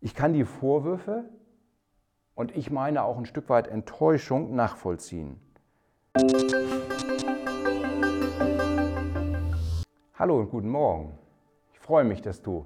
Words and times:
Ich 0.00 0.14
kann 0.14 0.32
die 0.32 0.44
Vorwürfe 0.44 1.24
und 2.36 2.56
ich 2.56 2.70
meine 2.70 3.02
auch 3.02 3.18
ein 3.18 3.26
Stück 3.26 3.48
weit 3.48 3.66
Enttäuschung 3.66 4.54
nachvollziehen. 4.54 5.40
Hallo 10.16 10.38
und 10.38 10.50
guten 10.50 10.68
Morgen. 10.68 11.18
Ich 11.72 11.80
freue 11.80 12.04
mich, 12.04 12.22
dass 12.22 12.42
du 12.42 12.64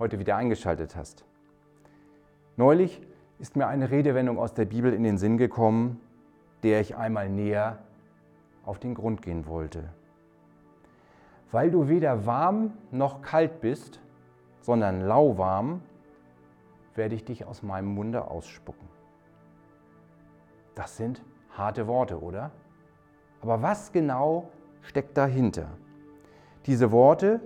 heute 0.00 0.18
wieder 0.18 0.34
eingeschaltet 0.34 0.96
hast. 0.96 1.24
Neulich 2.56 3.00
ist 3.38 3.54
mir 3.54 3.68
eine 3.68 3.92
Redewendung 3.92 4.40
aus 4.40 4.52
der 4.52 4.64
Bibel 4.64 4.92
in 4.92 5.04
den 5.04 5.16
Sinn 5.16 5.38
gekommen, 5.38 6.00
der 6.64 6.80
ich 6.80 6.96
einmal 6.96 7.28
näher 7.28 7.84
auf 8.64 8.80
den 8.80 8.94
Grund 8.96 9.22
gehen 9.22 9.46
wollte. 9.46 9.90
Weil 11.52 11.70
du 11.70 11.88
weder 11.88 12.26
warm 12.26 12.72
noch 12.90 13.22
kalt 13.22 13.60
bist, 13.60 14.00
sondern 14.60 15.02
lauwarm, 15.02 15.80
werde 16.94 17.14
ich 17.14 17.24
dich 17.24 17.44
aus 17.44 17.62
meinem 17.62 17.88
Munde 17.94 18.28
ausspucken. 18.28 18.88
Das 20.74 20.96
sind 20.96 21.22
harte 21.56 21.86
Worte, 21.86 22.20
oder? 22.20 22.50
Aber 23.40 23.62
was 23.62 23.92
genau 23.92 24.50
steckt 24.82 25.16
dahinter? 25.16 25.68
Diese 26.66 26.90
Worte 26.90 27.40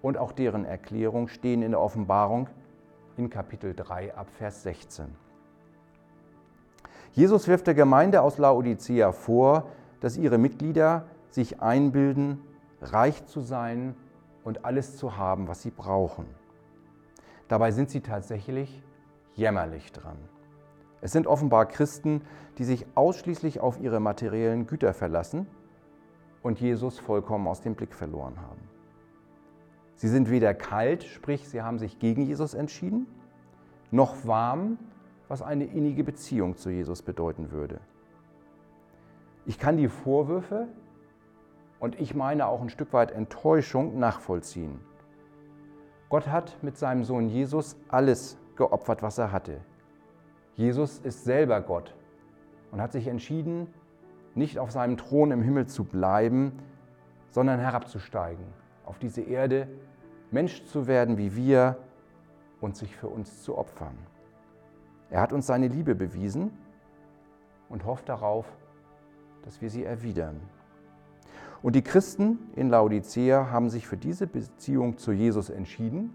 und 0.00 0.18
auch 0.18 0.32
deren 0.32 0.64
Erklärung 0.64 1.28
stehen 1.28 1.62
in 1.62 1.72
der 1.72 1.80
Offenbarung 1.80 2.48
in 3.16 3.30
Kapitel 3.30 3.74
3 3.74 4.14
ab 4.14 4.28
Vers 4.30 4.62
16. 4.62 5.06
Jesus 7.12 7.46
wirft 7.46 7.66
der 7.66 7.74
Gemeinde 7.74 8.22
aus 8.22 8.38
Laodicea 8.38 9.12
vor, 9.12 9.68
dass 10.00 10.16
ihre 10.16 10.38
Mitglieder 10.38 11.04
sich 11.28 11.60
einbilden, 11.60 12.40
reich 12.80 13.26
zu 13.26 13.40
sein 13.40 13.94
und 14.44 14.64
alles 14.64 14.96
zu 14.96 15.16
haben, 15.16 15.46
was 15.46 15.62
sie 15.62 15.70
brauchen. 15.70 16.26
Dabei 17.52 17.70
sind 17.70 17.90
sie 17.90 18.00
tatsächlich 18.00 18.82
jämmerlich 19.34 19.92
dran. 19.92 20.16
Es 21.02 21.12
sind 21.12 21.26
offenbar 21.26 21.66
Christen, 21.66 22.22
die 22.56 22.64
sich 22.64 22.86
ausschließlich 22.94 23.60
auf 23.60 23.78
ihre 23.78 24.00
materiellen 24.00 24.66
Güter 24.66 24.94
verlassen 24.94 25.46
und 26.42 26.62
Jesus 26.62 26.98
vollkommen 26.98 27.46
aus 27.46 27.60
dem 27.60 27.74
Blick 27.74 27.92
verloren 27.92 28.40
haben. 28.40 28.62
Sie 29.96 30.08
sind 30.08 30.30
weder 30.30 30.54
kalt, 30.54 31.04
sprich 31.04 31.46
sie 31.46 31.60
haben 31.60 31.78
sich 31.78 31.98
gegen 31.98 32.22
Jesus 32.22 32.54
entschieden, 32.54 33.06
noch 33.90 34.26
warm, 34.26 34.78
was 35.28 35.42
eine 35.42 35.66
innige 35.66 36.04
Beziehung 36.04 36.56
zu 36.56 36.70
Jesus 36.70 37.02
bedeuten 37.02 37.50
würde. 37.50 37.80
Ich 39.44 39.58
kann 39.58 39.76
die 39.76 39.88
Vorwürfe 39.88 40.68
und 41.80 42.00
ich 42.00 42.14
meine 42.14 42.46
auch 42.46 42.62
ein 42.62 42.70
Stück 42.70 42.94
weit 42.94 43.10
Enttäuschung 43.10 43.98
nachvollziehen. 43.98 44.80
Gott 46.12 46.28
hat 46.28 46.62
mit 46.62 46.76
seinem 46.76 47.04
Sohn 47.04 47.30
Jesus 47.30 47.74
alles 47.88 48.36
geopfert, 48.54 49.02
was 49.02 49.16
er 49.16 49.32
hatte. 49.32 49.62
Jesus 50.56 50.98
ist 50.98 51.24
selber 51.24 51.62
Gott 51.62 51.94
und 52.70 52.82
hat 52.82 52.92
sich 52.92 53.06
entschieden, 53.06 53.72
nicht 54.34 54.58
auf 54.58 54.70
seinem 54.70 54.98
Thron 54.98 55.30
im 55.30 55.40
Himmel 55.40 55.68
zu 55.68 55.84
bleiben, 55.84 56.52
sondern 57.30 57.60
herabzusteigen 57.60 58.44
auf 58.84 58.98
diese 58.98 59.22
Erde, 59.22 59.68
Mensch 60.30 60.66
zu 60.66 60.86
werden 60.86 61.16
wie 61.16 61.34
wir 61.34 61.78
und 62.60 62.76
sich 62.76 62.94
für 62.94 63.08
uns 63.08 63.42
zu 63.42 63.56
opfern. 63.56 63.96
Er 65.08 65.22
hat 65.22 65.32
uns 65.32 65.46
seine 65.46 65.68
Liebe 65.68 65.94
bewiesen 65.94 66.50
und 67.70 67.86
hofft 67.86 68.10
darauf, 68.10 68.44
dass 69.46 69.62
wir 69.62 69.70
sie 69.70 69.84
erwidern. 69.84 70.42
Und 71.62 71.76
die 71.76 71.82
Christen 71.82 72.38
in 72.56 72.68
Laodicea 72.68 73.50
haben 73.50 73.70
sich 73.70 73.86
für 73.86 73.96
diese 73.96 74.26
Beziehung 74.26 74.98
zu 74.98 75.12
Jesus 75.12 75.48
entschieden. 75.48 76.12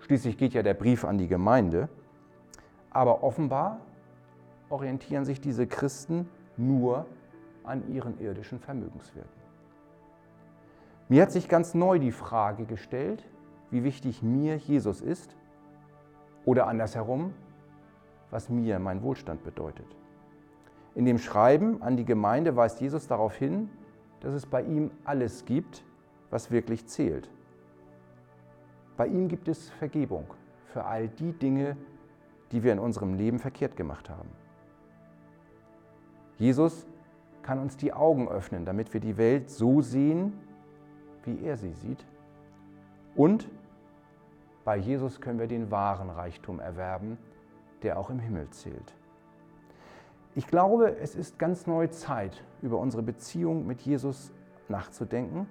Schließlich 0.00 0.36
geht 0.36 0.52
ja 0.52 0.62
der 0.62 0.74
Brief 0.74 1.04
an 1.04 1.16
die 1.16 1.28
Gemeinde. 1.28 1.88
Aber 2.90 3.22
offenbar 3.22 3.80
orientieren 4.68 5.24
sich 5.24 5.40
diese 5.40 5.66
Christen 5.66 6.28
nur 6.56 7.06
an 7.64 7.90
ihren 7.90 8.20
irdischen 8.20 8.58
Vermögenswerten. 8.58 9.42
Mir 11.08 11.22
hat 11.22 11.32
sich 11.32 11.48
ganz 11.48 11.74
neu 11.74 11.98
die 11.98 12.12
Frage 12.12 12.64
gestellt, 12.64 13.24
wie 13.70 13.84
wichtig 13.84 14.22
mir 14.22 14.56
Jesus 14.56 15.00
ist 15.00 15.36
oder 16.44 16.66
andersherum, 16.66 17.32
was 18.30 18.48
mir 18.48 18.78
mein 18.78 19.02
Wohlstand 19.02 19.44
bedeutet. 19.44 19.86
In 20.94 21.04
dem 21.06 21.18
Schreiben 21.18 21.80
an 21.82 21.96
die 21.96 22.04
Gemeinde 22.04 22.56
weist 22.56 22.80
Jesus 22.80 23.06
darauf 23.06 23.34
hin, 23.34 23.70
dass 24.22 24.34
es 24.34 24.46
bei 24.46 24.62
ihm 24.62 24.90
alles 25.04 25.44
gibt, 25.44 25.84
was 26.30 26.50
wirklich 26.50 26.86
zählt. 26.86 27.28
Bei 28.96 29.06
ihm 29.06 29.28
gibt 29.28 29.48
es 29.48 29.68
Vergebung 29.70 30.26
für 30.72 30.84
all 30.84 31.08
die 31.08 31.32
Dinge, 31.32 31.76
die 32.52 32.62
wir 32.62 32.72
in 32.72 32.78
unserem 32.78 33.14
Leben 33.14 33.38
verkehrt 33.38 33.76
gemacht 33.76 34.08
haben. 34.08 34.28
Jesus 36.38 36.86
kann 37.42 37.58
uns 37.58 37.76
die 37.76 37.92
Augen 37.92 38.28
öffnen, 38.28 38.64
damit 38.64 38.94
wir 38.94 39.00
die 39.00 39.16
Welt 39.16 39.50
so 39.50 39.80
sehen, 39.80 40.32
wie 41.24 41.44
er 41.44 41.56
sie 41.56 41.72
sieht. 41.72 42.06
Und 43.16 43.48
bei 44.64 44.76
Jesus 44.76 45.20
können 45.20 45.40
wir 45.40 45.48
den 45.48 45.70
wahren 45.70 46.10
Reichtum 46.10 46.60
erwerben, 46.60 47.18
der 47.82 47.98
auch 47.98 48.10
im 48.10 48.20
Himmel 48.20 48.48
zählt. 48.50 48.94
Ich 50.34 50.46
glaube, 50.46 50.96
es 50.96 51.14
ist 51.14 51.38
ganz 51.38 51.66
neue 51.66 51.90
Zeit, 51.90 52.42
über 52.62 52.78
unsere 52.78 53.02
Beziehung 53.02 53.66
mit 53.66 53.82
Jesus 53.82 54.32
nachzudenken 54.68 55.46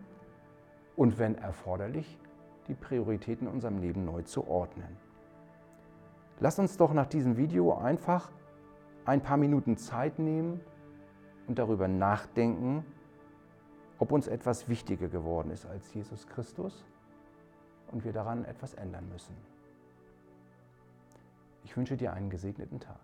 und, 0.95 1.19
wenn 1.19 1.35
erforderlich, 1.35 2.17
die 2.67 2.73
Prioritäten 2.73 3.47
in 3.47 3.53
unserem 3.53 3.77
Leben 3.77 4.05
neu 4.05 4.23
zu 4.23 4.47
ordnen. 4.47 4.97
Lass 6.39 6.57
uns 6.57 6.77
doch 6.77 6.93
nach 6.93 7.05
diesem 7.05 7.37
Video 7.37 7.75
einfach 7.75 8.31
ein 9.05 9.21
paar 9.21 9.37
Minuten 9.37 9.77
Zeit 9.77 10.17
nehmen 10.17 10.59
und 11.47 11.59
darüber 11.59 11.87
nachdenken, 11.87 12.83
ob 13.99 14.11
uns 14.11 14.27
etwas 14.27 14.67
wichtiger 14.67 15.09
geworden 15.09 15.51
ist 15.51 15.67
als 15.67 15.93
Jesus 15.93 16.25
Christus 16.25 16.83
und 17.91 18.03
wir 18.03 18.13
daran 18.13 18.45
etwas 18.45 18.73
ändern 18.73 19.07
müssen. 19.09 19.35
Ich 21.63 21.77
wünsche 21.77 21.97
dir 21.97 22.13
einen 22.13 22.31
gesegneten 22.31 22.79
Tag. 22.79 22.99